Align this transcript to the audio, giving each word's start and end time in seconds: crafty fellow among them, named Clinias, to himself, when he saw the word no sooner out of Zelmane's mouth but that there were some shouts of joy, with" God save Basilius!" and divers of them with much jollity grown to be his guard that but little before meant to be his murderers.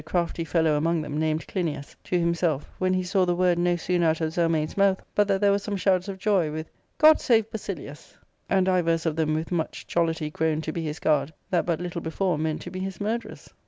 crafty 0.03 0.43
fellow 0.43 0.77
among 0.77 1.03
them, 1.03 1.15
named 1.19 1.45
Clinias, 1.45 1.95
to 2.05 2.17
himself, 2.19 2.67
when 2.79 2.91
he 2.91 3.03
saw 3.03 3.23
the 3.23 3.35
word 3.35 3.59
no 3.59 3.75
sooner 3.75 4.07
out 4.07 4.19
of 4.19 4.33
Zelmane's 4.33 4.75
mouth 4.75 4.99
but 5.13 5.27
that 5.27 5.39
there 5.41 5.51
were 5.51 5.59
some 5.59 5.75
shouts 5.75 6.07
of 6.07 6.17
joy, 6.17 6.51
with" 6.51 6.71
God 7.07 7.21
save 7.21 7.51
Basilius!" 7.51 8.17
and 8.49 8.65
divers 8.65 9.05
of 9.05 9.15
them 9.15 9.35
with 9.35 9.51
much 9.51 9.85
jollity 9.85 10.31
grown 10.31 10.59
to 10.61 10.71
be 10.73 10.81
his 10.81 10.97
guard 10.97 11.31
that 11.51 11.67
but 11.67 11.79
little 11.79 12.01
before 12.01 12.39
meant 12.39 12.63
to 12.63 12.71
be 12.71 12.79
his 12.79 12.99
murderers. 12.99 13.47